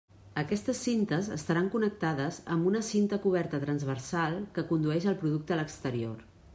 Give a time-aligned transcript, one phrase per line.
[0.41, 6.31] Aquestes cintes estaran connectades amb una cinta coberta transversal que condueix el producte a l'exterior.